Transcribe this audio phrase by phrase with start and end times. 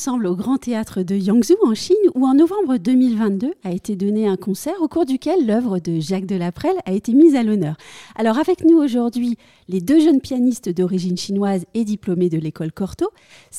[0.00, 4.26] ensemble au Grand Théâtre de Yangzhou en Chine où en novembre 2022 a été donné
[4.26, 7.76] un concert au cours duquel l'œuvre de Jacques Delaprelle a été mise à l'honneur.
[8.16, 9.36] Alors avec nous aujourd'hui,
[9.68, 13.10] les deux jeunes pianistes d'origine chinoise et diplômés de l'école Corto,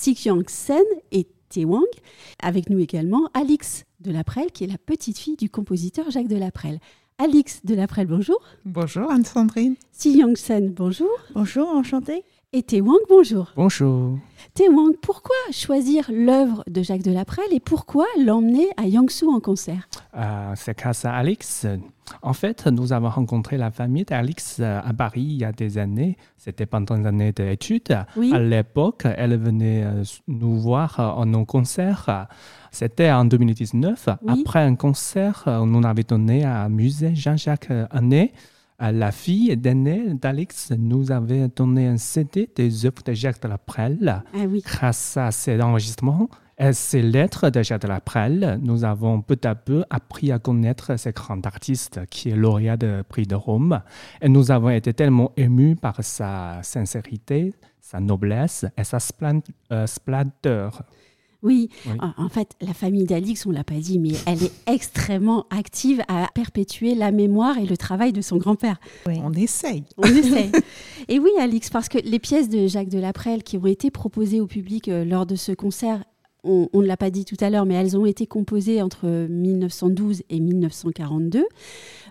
[0.03, 1.85] Yang Sen et Tie Wang.
[2.41, 6.79] Avec nous également Alix Delaprelle qui est la petite fille du compositeur Jacques Delaprelle.
[7.19, 8.41] Alix Delaprelle, bonjour.
[8.65, 9.75] Bonjour Anne-Sandrine.
[10.03, 11.11] Yang Sen, bonjour.
[11.35, 12.23] Bonjour, enchantée.
[12.53, 13.53] Et Té Wang, bonjour.
[13.55, 14.19] Bonjour.
[14.55, 19.87] Té Wang, pourquoi choisir l'œuvre de Jacques Delaprelle et pourquoi l'emmener à Yangsu en concert?
[20.17, 21.65] Euh, C'est grâce à Alix.
[22.21, 25.77] En fait, nous avons rencontré la famille d'Alix euh, à Paris il y a des
[25.77, 26.17] années.
[26.35, 27.93] C'était pendant les années d'études.
[27.93, 32.27] À l'époque, elle venait euh, nous voir en un concert.
[32.69, 34.09] C'était en 2019.
[34.27, 38.33] Après un concert, nous avait donné à musée Jean-Jacques Annet
[38.89, 43.59] la fille d'aînée d'Alex nous avait donné un CD des œuvres de Jacques de la
[43.59, 44.23] Prelle.
[44.33, 44.63] Ah oui.
[44.65, 49.37] Grâce à ces enregistrements et ces lettres de Jacques de la Prelle, nous avons peu
[49.43, 53.81] à peu appris à connaître ce grand artiste qui est lauréat du prix de Rome.
[54.19, 58.97] Et nous avons été tellement émus par sa sincérité, sa noblesse et sa
[59.71, 60.83] euh, splendeur.
[61.43, 61.69] Oui.
[62.17, 66.01] En, fait, la famille d'Alix, on ne l'a pas dit, mais elle est extrêmement active
[66.07, 68.79] à perpétuer la mémoire et le travail de son grand-père.
[69.07, 69.83] On essaye.
[69.97, 70.51] On essaye.
[71.07, 74.47] et oui, Alix, parce que les pièces de Jacques Delaprelle qui ont été proposées au
[74.47, 76.03] public euh, lors de ce concert
[76.43, 80.23] on, ne l'a pas dit tout à l'heure, mais elles ont été composées entre 1912
[80.29, 81.45] et 1942.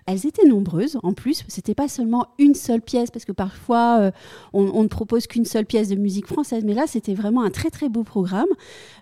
[0.05, 1.43] Elles étaient nombreuses en plus.
[1.47, 4.11] C'était pas seulement une seule pièce, parce que parfois euh,
[4.53, 7.69] on, ne propose qu'une seule pièce de musique française, mais là c'était vraiment un très
[7.69, 8.47] très beau programme.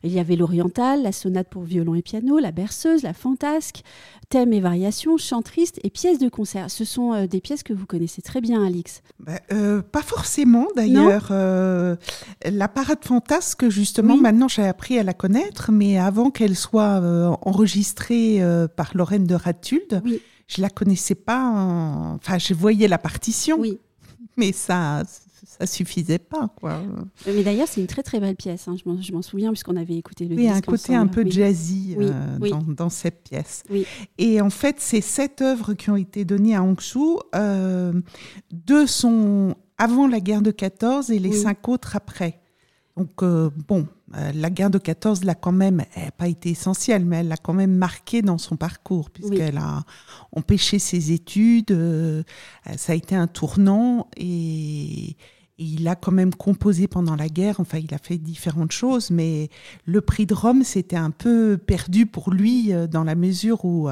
[0.04, 3.82] Il y avait l'oriental, la sonate pour violon et piano, la berceuse, la fantasque,
[4.30, 6.70] thèmes et variations, chant triste et pièces de concert.
[6.70, 9.02] Ce sont euh, des pièces que vous connaissez très bien, Alix.
[9.20, 11.30] Bah, euh, pas forcément d'ailleurs.
[11.32, 17.02] la parade fantasque, justement, maintenant j'ai appris à la connaître, mais avant qu'elle soit
[17.42, 18.42] enregistrée
[18.76, 22.16] par Lorraine de Ratulde, oui je la connaissais pas.
[22.16, 23.58] Enfin, je voyais la partition.
[23.60, 23.80] Oui.
[24.36, 25.04] Mais ça,
[25.46, 26.82] ça suffisait pas, quoi.
[27.28, 28.68] Mais d'ailleurs, c'est une très très belle pièce.
[28.68, 28.76] Hein.
[28.78, 30.54] Je m'en souviens puisqu'on avait écouté le oui, disque.
[30.54, 33.64] Oui, un côté un peu jazzy euh, dans, dans, cette pièce.
[34.18, 37.20] Et en fait, c'est sept œuvres qui ont été données à Hongsu.
[37.36, 37.94] Euh,
[38.52, 42.39] deux sont avant la guerre de 14 et les cinq autres après.
[43.00, 43.88] Donc, euh, bon,
[44.18, 47.38] euh, la guerre de 14 l'a quand même, n'a pas été essentielle, mais elle l'a
[47.38, 49.84] quand même marqué dans son parcours, puisqu'elle a
[50.34, 51.72] empêché ses études.
[51.72, 52.24] Euh,
[52.76, 55.16] ça a été un tournant et,
[55.60, 57.60] il a quand même composé pendant la guerre.
[57.60, 59.50] Enfin, il a fait différentes choses, mais
[59.86, 63.90] le prix de Rome, c'était un peu perdu pour lui dans la mesure où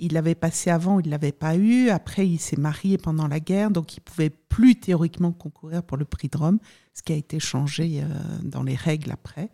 [0.00, 1.90] il l'avait passé avant, il ne l'avait pas eu.
[1.90, 6.04] Après, il s'est marié pendant la guerre, donc il pouvait plus théoriquement concourir pour le
[6.04, 6.58] prix de Rome,
[6.94, 8.06] ce qui a été changé euh,
[8.42, 9.50] dans les règles après.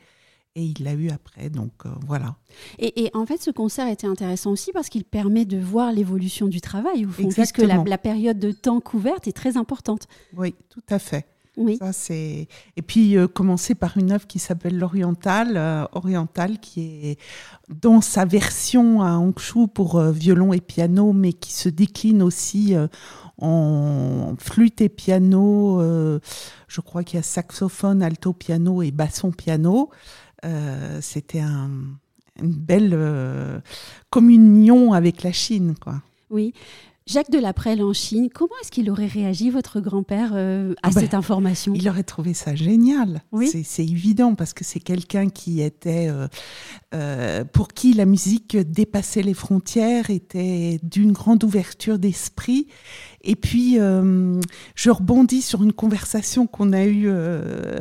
[0.58, 2.34] Et il l'a eu après, donc euh, voilà.
[2.78, 6.62] Et, en fait, ce concert était intéressant aussi parce qu'il permet de voir l'évolution du
[6.62, 10.08] travail, au fond, parce que la, la, période de temps couverte est très importante.
[10.34, 11.26] Oui, tout à fait.
[11.58, 11.76] Oui.
[11.76, 12.48] Ça, c'est...
[12.74, 17.18] Et puis, euh, commencer par une œuvre qui s'appelle L'Oriental, euh, Oriental, qui est
[17.68, 22.74] dans sa version à Hongshu pour violon et piano, mais qui se décline aussi
[23.38, 25.82] en flûte et piano.
[26.68, 29.90] je crois qu'il y a saxophone, alto piano et basson piano.
[31.00, 31.70] C'était un,
[32.40, 33.62] une belle
[34.10, 36.02] communion avec la Chine, quoi.
[36.30, 36.52] Oui.
[37.08, 41.02] Jacques Delaprelle en Chine, comment est-ce qu'il aurait réagi, votre grand-père, euh, à ah ben,
[41.02, 41.72] cette information?
[41.72, 43.22] Il aurait trouvé ça génial.
[43.30, 43.48] Oui.
[43.64, 46.26] C'est évident parce que c'est quelqu'un qui était, euh,
[46.94, 52.66] euh, pour qui la musique dépassait les frontières, était d'une grande ouverture d'esprit.
[53.22, 57.08] Et puis, je rebondis sur une conversation qu'on a eue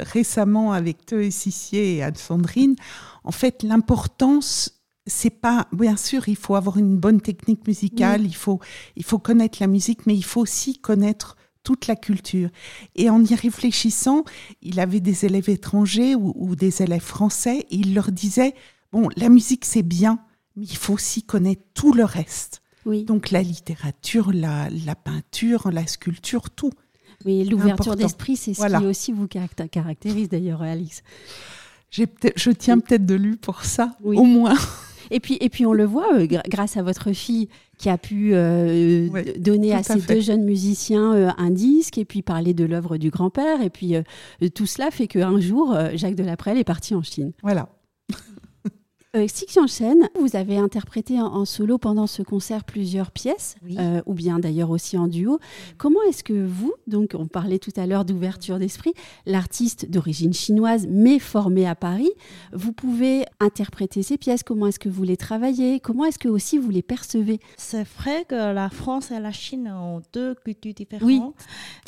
[0.01, 2.75] récemment avec Théo Sissier et Anne-Sandrine.
[3.23, 4.74] En fait, l'importance
[5.07, 8.59] c'est pas bien sûr il faut avoir une bonne technique musicale il faut
[8.95, 12.49] il faut connaître la musique mais il faut aussi connaître toute la culture.
[12.95, 14.23] Et en y réfléchissant
[14.61, 18.53] il avait des élèves étrangers ou, des élèves français et il leur disait
[18.91, 20.19] bon la musique c'est bien
[20.55, 22.61] mais il faut aussi connaître tout le reste.
[22.87, 23.03] Oui.
[23.03, 26.71] donc la littérature la, la peinture la sculpture tout.
[27.25, 31.03] Oui l'ouverture d'esprit c'est ce qui aussi vous caractérise d'ailleurs Alix.
[31.91, 34.55] Je tiens peut-être de lui pour ça, au moins.
[35.11, 38.31] Et puis, et puis on le voit, euh, grâce à votre fille qui a pu
[38.33, 42.97] euh, donner à ces deux jeunes musiciens euh, un disque et puis parler de l'œuvre
[42.97, 43.61] du grand-père.
[43.61, 43.95] Et puis
[44.53, 47.31] tout cela fait qu'un jour, Jacques Delaprelle est parti en Chine.
[47.43, 47.69] Voilà.
[49.15, 49.57] Euh, Six
[50.19, 54.97] vous avez interprété en, solo pendant ce concert plusieurs pièces, euh, ou bien d'ailleurs aussi
[54.97, 55.39] en duo.
[55.77, 58.93] Comment est-ce que vous, donc on parlait tout à l'heure d'ouverture d'esprit,
[59.25, 62.11] l'artiste d'origine chinoise mais formé à Paris,
[62.51, 66.57] vous pouvez interpréter ces pièces Comment est-ce que vous les travaillez Comment est-ce que aussi
[66.57, 67.39] vous les percevez?
[67.57, 71.35] C'est vrai que la France et la Chine ont deux cultures différentes,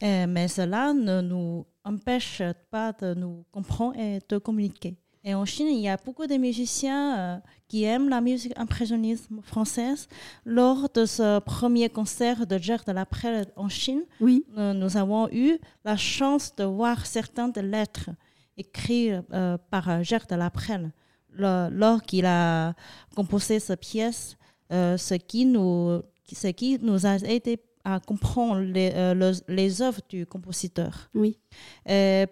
[0.03, 4.95] euh, mais cela ne nous empêche pas de nous comprendre et de communiquer.
[5.27, 7.37] Et en Chine, il y a beaucoup de musiciens euh,
[7.67, 10.07] qui aiment la musique impressionnisme française.
[10.45, 14.45] Lors de ce premier concert de Gerd de la Prelle en Chine, oui.
[14.57, 18.09] Euh, nous avons eu la chance de voir certaines des lettres
[18.55, 20.93] écrites euh, par Gerd de la Prelle.
[21.37, 22.73] lors qu'il a
[23.13, 24.37] composé cette pièce,
[24.71, 30.25] ce, qui nous, ce qui nous a aidé à comprendre les, euh, les œuvres du
[30.25, 31.09] compositeur.
[31.15, 31.37] Oui.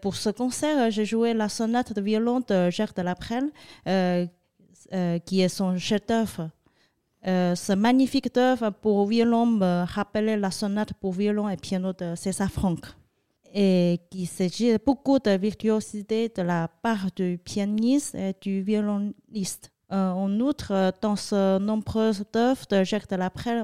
[0.01, 3.49] pour ce concert, j'ai joué la sonate de violon de Gerd de la Prelle,
[3.87, 4.25] euh,
[4.93, 6.49] euh, qui est son chef-d'œuvre.
[7.23, 12.51] ce magnifique œuvre pour violon me rappelait la sonate pour violon et piano de César
[12.51, 12.83] Franck.
[13.53, 19.71] Et qui s'agit beaucoup de virtuosité de la part du pianiste et du violoniste.
[19.91, 23.15] Euh, en outre, euh, dans ce nombreuses œuvres de Jacques de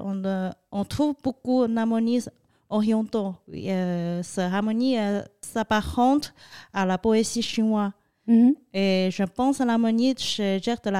[0.03, 2.25] on, euh, on trouve beaucoup d'harmonies
[2.69, 3.33] orientaux.
[3.51, 4.97] cette harmonie
[5.41, 6.33] s'apparente
[6.73, 7.91] à la poésie chinoise.
[8.27, 8.53] Mhm.
[8.73, 10.91] Et je pense à l'harmonie chez Jacques de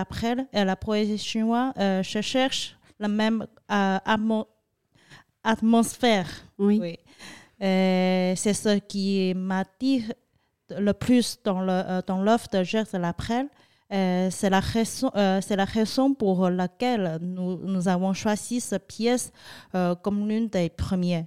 [0.51, 3.45] et la poésie chinoise, je cherche la même
[5.44, 6.27] atmosphère.
[6.57, 6.97] Oui.
[7.59, 10.12] C'est ce qui m'attire
[10.77, 13.47] le plus dans l'œuvre dans de Jacques de.
[13.47, 13.47] Euh,
[13.91, 19.33] c'est la, raison, euh, la raison pour laquelle nous, nous avons choisi cette pièce
[19.75, 21.25] euh, comme l'une des premières.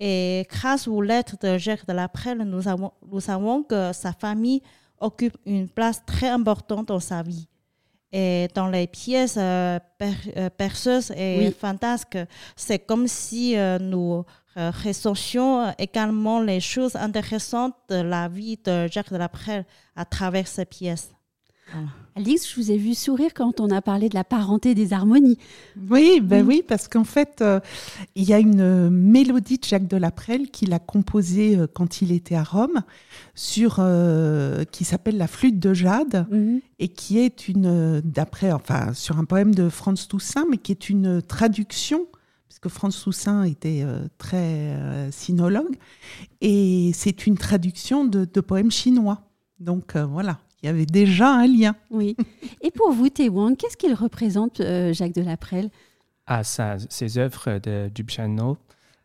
[0.00, 4.60] Et grâce aux lettres de Jacques de Laprelle, nous, avons, nous savons que sa famille
[5.00, 7.46] occupe une place très importante dans sa vie.
[8.10, 9.38] Et dans les pièces
[10.56, 12.18] perceuses et fantasques,
[12.56, 14.24] c'est comme si nous
[14.56, 20.64] ressentions également les choses intéressantes de la vie de Jacques de Laprelle à travers ces
[20.64, 21.12] pièces.
[22.18, 25.38] Alix, je vous ai vu sourire quand on a parlé de la parenté des harmonies.
[25.88, 27.60] Oui, ben oui, parce qu'en fait, euh,
[28.16, 32.34] il y a une mélodie de Jacques Delaprelle qu'il a composée euh, quand il était
[32.34, 32.82] à Rome,
[33.36, 36.60] sur euh, qui s'appelle La flûte de Jade, mhm.
[36.80, 40.90] et qui est une, d'après, enfin, sur un poème de Franz Toussaint, mais qui est
[40.90, 42.06] une traduction
[42.48, 43.84] puisque Franz Toussaint était
[44.16, 44.74] très
[45.12, 45.76] sinologue,
[46.40, 49.20] et c'est une traduction de, de poèmes chinois.
[49.60, 51.76] Donc voilà il y avait déjà un lien.
[51.90, 52.16] Oui.
[52.62, 55.70] Et pour vous, Wang, qu'est-ce qu'il représente, euh, Jacques Delaprelle
[56.26, 58.58] Ah, ça, ses œuvres de, du piano.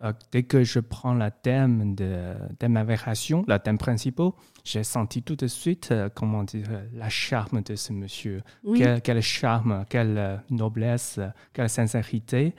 [0.03, 4.31] Euh, dès que je prends la thème de, de ma variation, la thème principal,
[4.65, 8.41] j'ai senti tout de suite, euh, comment dire, la charme de ce monsieur.
[8.75, 11.19] Quel, charme, quelle noblesse,
[11.53, 12.55] quelle sincérité,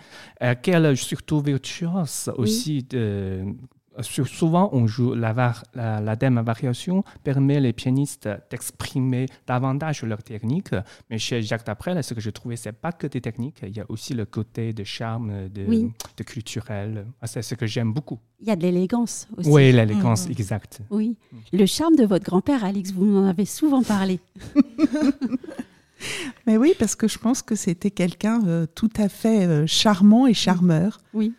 [0.63, 3.45] quelle surtout virtuose aussi de
[4.03, 5.33] souvent, on joue la,
[5.75, 10.71] la, la thème variation permet les pianistes d'exprimer davantage leur technique.
[11.11, 13.81] Mais chez Jacques Daprel, ce que je trouvais, c'est pas que des techniques, il y
[13.81, 15.67] a aussi le côté de charme, de,
[16.17, 17.07] de culturel.
[17.21, 18.19] Ah, c'est ce que j'aime beaucoup.
[18.41, 19.49] Il y a de l'élégance aussi.
[19.49, 20.29] Oui, l'élégance, exact.
[20.29, 20.41] Mm.
[20.41, 20.81] exacte.
[20.91, 21.17] Oui.
[21.53, 24.21] Le charme de votre grand-père, Alix, vous en avez souvent parlé.
[26.47, 30.27] Mais oui, parce que je pense que c'était quelqu'un euh, tout à fait euh, charmant
[30.27, 30.99] et charmeur.
[31.15, 31.33] Oui.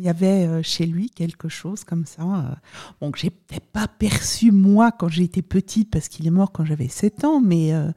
[0.00, 2.22] Il y avait euh, chez lui quelque chose comme ça.
[2.22, 2.54] Euh,
[3.02, 6.64] bon, que j'ai peut-être pas perçu moi quand j'étais petite parce qu'il est mort quand
[6.64, 7.90] j'avais 7 ans, mais euh,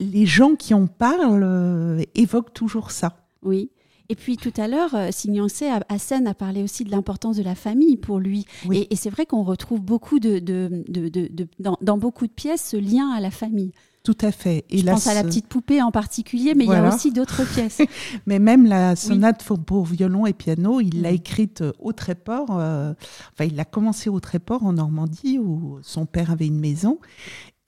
[0.00, 3.26] les gens qui en parlent évoquent toujours ça.
[3.42, 3.70] Oui.
[4.08, 7.98] Et puis tout à l'heure, Signancé Hassan a parlé aussi de l'importance de la famille
[7.98, 8.46] pour lui.
[8.72, 12.76] Et, c'est vrai qu'on retrouve beaucoup de, de, de, dans, dans, beaucoup de pièces ce
[12.78, 13.72] lien à la famille.
[14.02, 14.64] Tout à fait.
[14.68, 17.44] Et Je pense à la petite poupée en particulier, mais il y a aussi d'autres
[17.54, 17.80] pièces.
[18.26, 22.48] mais même la sonate pour violon et piano, il l'a écrite euh, au Tréport.
[22.50, 22.94] Euh,
[23.32, 26.98] enfin, il a commencé au Tréport en Normandie où son père avait une maison.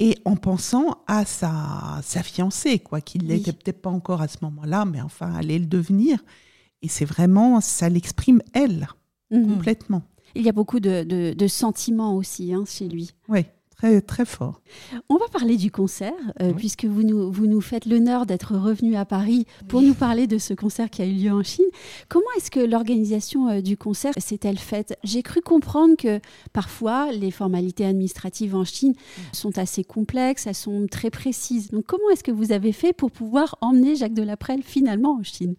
[0.00, 4.38] Et en pensant à sa, sa fiancée, quoi, qu'il n'était peut-être pas encore à ce
[4.42, 6.18] moment-là, mais enfin, allait le devenir.
[6.82, 8.88] Et c'est vraiment, ça l'exprime elle,
[9.30, 9.46] mm-hmm.
[9.46, 10.02] complètement.
[10.34, 13.12] Il y a beaucoup de, de, sentiments aussi hein, chez lui.
[13.28, 13.46] Oui
[13.84, 14.62] très, très fort.
[15.10, 18.96] On va parler du concert, euh, puisque vous nous, vous nous faites l'honneur d'être revenu
[18.96, 21.66] à Paris pour nous parler de ce concert qui a eu lieu en Chine.
[22.08, 24.96] Comment est-ce que l'organisation euh, du concert s'est-elle faite?
[25.04, 26.20] J'ai cru comprendre que
[26.52, 28.94] parfois les formalités administratives en Chine
[29.32, 31.70] sont assez complexes, elles sont très précises.
[31.70, 35.56] Donc comment est-ce que vous avez fait pour pouvoir emmener Jacques Delaprelle finalement en Chine?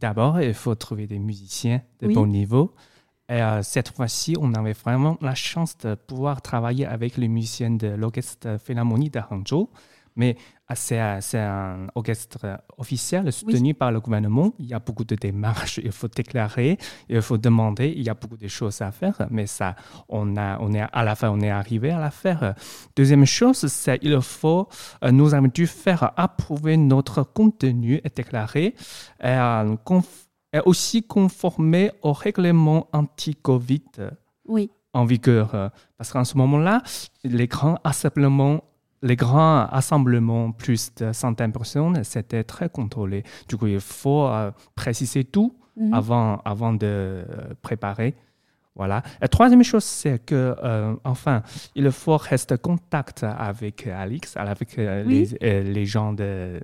[0.00, 2.72] D'abord, il faut trouver des musiciens de bon niveau.
[3.28, 7.70] Et euh, cette fois-ci, on avait vraiment la chance de pouvoir travailler avec les musiciens
[7.70, 9.68] de l'Orchestre Philharmonie de Hangzhou.
[10.16, 10.36] Mais
[10.70, 10.98] ah, c'est
[11.38, 14.52] un orchestre officiel soutenu par le gouvernement.
[14.58, 16.76] Il y a beaucoup de démarches, il faut déclarer,
[17.08, 19.76] il faut demander, il y a beaucoup de choses à faire, mais ça,
[20.08, 22.54] on, a, on est à la fin, on est arrivé à la faire.
[22.96, 24.68] Deuxième chose, c'est il faut,
[25.04, 28.74] euh, nous avons dû faire approuver notre contenu et déclarer, et,
[29.22, 29.76] euh,
[30.52, 33.82] et aussi conformer au règlement anti-Covid.
[34.46, 35.70] Oui en vigueur.
[35.98, 36.82] Parce qu'en ce moment-là,
[37.22, 38.62] les grands assemblements
[39.02, 43.22] les grands assemblements, plus de centaines de personnes, c'était très contrôlé.
[43.48, 45.94] Du coup, il faut euh, préciser tout mhm.
[45.94, 47.24] avant, avant de euh,
[47.62, 48.14] préparer.
[48.74, 49.02] Voilà.
[49.20, 51.42] La troisième chose, c'est que, euh, enfin,
[51.74, 56.60] il faut rester en contact avec Alix, avec les, les, gens de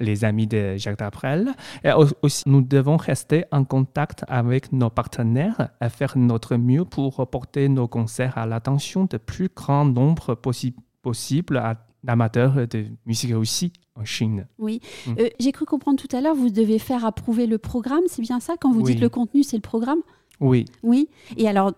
[0.00, 1.52] les amis de Jacques Daprel.
[1.84, 1.90] Et
[2.22, 7.68] aussi, nous devons rester en contact avec nos partenaires et faire notre mieux pour porter
[7.68, 13.72] nos concerts à l'attention de plus grand nombre possible possible à d'amateurs de musique aussi
[13.94, 14.46] en Chine.
[14.58, 15.14] Oui, mm.
[15.18, 18.40] euh, j'ai cru comprendre tout à l'heure, vous devez faire approuver le programme, c'est bien
[18.40, 20.00] ça Quand vous dites le contenu, c'est le programme?
[20.40, 20.64] Oui.
[20.82, 21.72] Oui, et alors,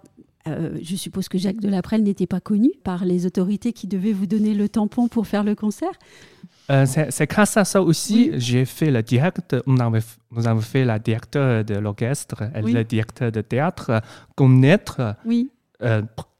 [0.46, 4.26] euh, je suppose que Jacques Delaprelle n'était pas connu par les autorités qui devaient vous
[4.26, 5.92] donner le tampon pour faire le concert?
[6.70, 11.64] Euh, c'est grâce à ça aussi, j'ai fait le direct, nous avons, fait la directeur
[11.64, 12.44] de l'orchestre.
[12.54, 14.00] Et le directeur de théâtre
[14.34, 15.50] connaître oui.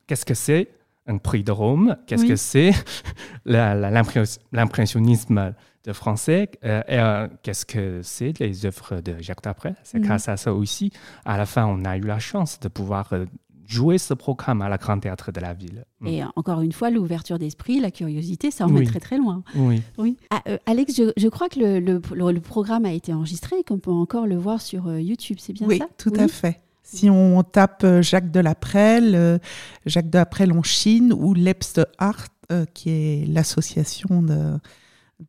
[0.06, 0.68] qu'est-ce que c'est
[1.06, 1.96] un prix de Rome?
[2.06, 2.72] Qu'est-ce que c'est
[3.44, 5.54] l'impressionnisme
[5.84, 6.50] de français?
[6.64, 10.52] Euh, et euh, qu'est-ce que c'est les œuvres de Jacques Dapré C'est grâce à ça
[10.52, 10.90] aussi.
[11.24, 13.26] À la fin, on a eu la chance de pouvoir euh,
[13.66, 15.84] jouer ce programme à la Grand Théâtre de la Ville.
[16.00, 16.06] Mm.
[16.06, 19.42] Et encore une fois, l'ouverture d'esprit, la curiosité, ça en est très très loin.
[19.54, 19.82] Oui.
[19.98, 20.16] oui.
[20.30, 24.26] Ah, Alex, je, crois que le, le, programme a été enregistré et qu'on peut encore
[24.26, 25.72] le voir sur YouTube, c'est bien ça?
[25.74, 26.60] Oui, tout à fait.
[26.84, 29.38] Si on tape euh, Jacques Delaprelle, euh,
[29.86, 34.58] Jacques Delaprelle en Chine ou Lebst Art, euh, qui est l'association de,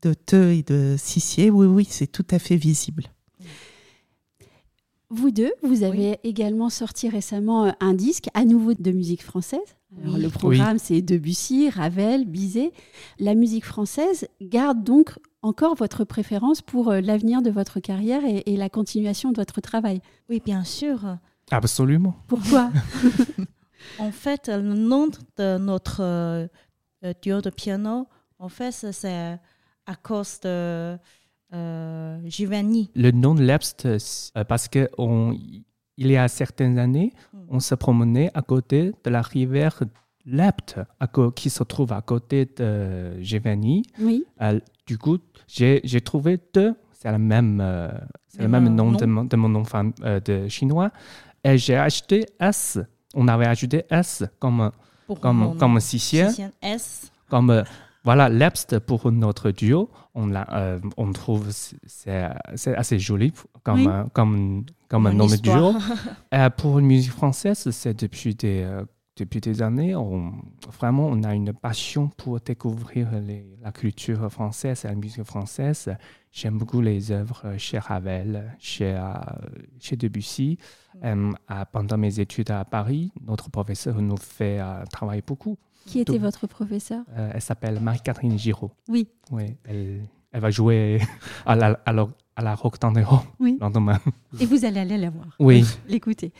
[0.02, 3.06] de et de Sissier, oui, oui, c'est tout à fait visible.
[5.10, 9.76] Vous deux, vous avez également sorti récemment un disque à nouveau de musique française.
[10.04, 12.72] Le programme, c'est Debussy, Ravel, Bizet.
[13.20, 18.70] La musique française garde donc encore votre préférence pour l'avenir de votre carrière et la
[18.70, 20.02] continuation de votre travail.
[20.30, 21.18] Oui, bien sûr.
[21.52, 22.16] Absolument.
[22.28, 22.72] Pourquoi
[24.00, 25.08] En fait, le nom
[25.38, 26.48] de notre euh,
[27.22, 28.08] duo de piano,
[28.40, 29.40] en fait, c'est
[29.86, 30.98] à cause de
[31.56, 32.90] euh, Giovanni.
[32.96, 34.90] Le nom de l'Epst, euh, parce que
[35.98, 37.38] il y a certaines années, hmm.
[37.50, 39.82] on se promenait à côté de la rivière
[40.26, 40.80] Lept,
[41.36, 43.84] qui se trouve à côté de Giovanni.
[44.00, 44.26] Oui.
[44.88, 47.64] du coup, j'ai trouvé deux, c'est le même,
[48.28, 49.64] c'est le même nom, De, mon, de mon nom
[50.04, 50.92] de chinois.
[51.44, 52.80] Et j'ai acheté S.
[53.14, 54.72] On avait ajouté S comme,
[55.22, 57.12] comme, comme S.
[57.30, 57.64] Comme,
[58.06, 59.90] voilà, l'Epst pour notre duo.
[60.14, 62.22] On, euh, on trouve c'est
[62.76, 63.34] assez joli
[63.64, 65.74] comme, comme, comme un nom de duo.
[66.32, 68.86] Et pour une musique française, c'est depuis des, euh,
[69.18, 70.34] depuis des années, on,
[70.78, 73.10] vraiment, on a une passion pour découvrir
[73.62, 75.96] la culture française et la musique française.
[76.32, 79.14] J'aime beaucoup les œuvres chez Ravel, chez, euh,
[79.80, 80.58] chez Debussy.
[81.02, 81.32] Mm.
[81.50, 85.58] Euh, pendant mes études à Paris, notre professeur nous fait euh, travailler beaucoup.
[85.86, 87.04] Qui était votre professeur?
[87.16, 88.72] Elle s'appelle Marie-Catherine Giraud.
[88.88, 89.08] Oui.
[89.32, 90.02] Oui, elle,
[90.36, 91.00] elle va jouer
[91.46, 93.58] à la, à la, à la Rock Tandero oui.
[93.62, 94.02] lendemain.
[94.42, 95.28] Et vous allez aller la voir.
[95.40, 95.64] Oui.
[95.88, 96.34] L'écouter.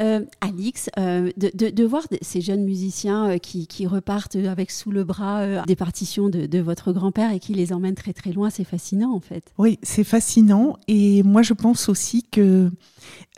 [0.00, 4.70] Euh, Alix, euh, de, de, de, voir ces jeunes musiciens euh, qui, qui, repartent avec
[4.70, 8.32] sous le bras des partitions de, de votre grand-père et qui les emmènent très très
[8.32, 9.52] loin, c'est fascinant en fait.
[9.58, 10.78] Oui, c'est fascinant.
[10.88, 12.70] Et moi je pense aussi que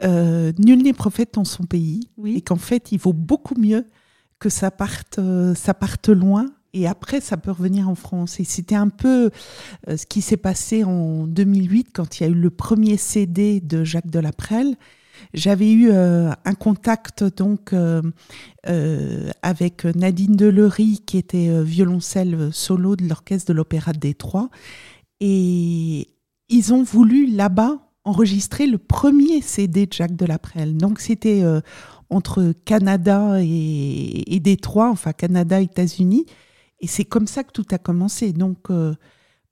[0.03, 2.09] nul n'est prophète dans son pays.
[2.19, 2.37] Oui.
[2.37, 3.85] Et qu'en fait il vaut beaucoup mieux
[4.45, 5.19] que ça parte,
[5.55, 8.41] ça parte loin et après ça peut revenir en France.
[8.41, 9.31] Et c'était un peu
[9.89, 13.63] euh, ce qui s'est passé en 2008 quand il y a eu le premier CD
[13.63, 14.77] de Jacques Delaprelle.
[15.33, 18.03] J'avais eu euh, un contact donc euh,
[19.41, 24.51] avec Nadine Delery qui était violoncelle solo de l'orchestre de l'Opéra de Détroit
[25.21, 26.09] et
[26.51, 30.77] ils ont voulu là-bas enregistrer le premier CD de Jacques Delaprelle.
[30.77, 31.43] Donc c'était
[32.11, 36.27] entre Canada et, et Détroit, enfin Canada, États-Unis.
[36.81, 38.33] Et c'est comme ça que tout a commencé.
[38.33, 38.95] Donc, euh,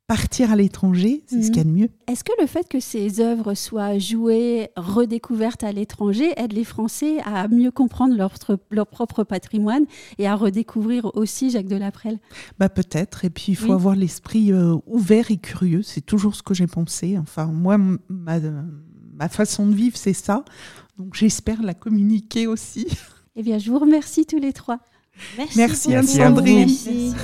[0.07, 1.89] partir à l'étranger, c'est ce qu'il y a de mieux.
[2.07, 7.21] Est-ce que le fait que ces œuvres soient jouées, redécouvertes à l'étranger, aide les Français
[7.25, 8.35] à mieux comprendre leur,
[8.71, 9.87] leur, propre patrimoine
[10.19, 12.19] et à redécouvrir aussi Jacques Delaprelle?
[12.59, 13.25] Bah Peut-être.
[13.25, 15.83] Et puis, il faut avoir l'esprit euh, ouvert et curieux.
[15.83, 17.17] C'est toujours ce que j'ai pensé.
[17.17, 18.41] Enfin, moi, ma,
[19.23, 20.45] ma façon de vivre, c'est ça.
[20.99, 22.87] Donc, j'espère la communiquer aussi.
[23.37, 24.79] Eh bien, je vous remercie tous les trois.
[25.39, 26.31] Merci, Merci, à.
[26.31, 27.15] Merci.